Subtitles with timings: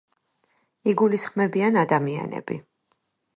[0.93, 2.59] იგულისხმებიან ადამიანები